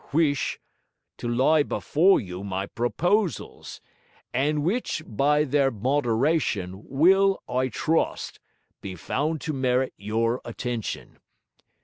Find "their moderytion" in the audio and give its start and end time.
5.43-6.85